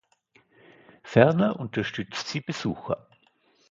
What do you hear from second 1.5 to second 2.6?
unterstützt sie